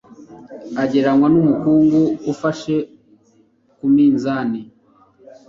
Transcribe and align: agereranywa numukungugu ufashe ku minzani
agereranywa 0.81 1.27
numukungugu 1.33 2.01
ufashe 2.31 2.75
ku 3.75 3.85
minzani 3.93 4.61